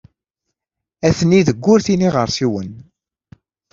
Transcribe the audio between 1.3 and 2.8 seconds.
deg wurti n yiɣersiwen.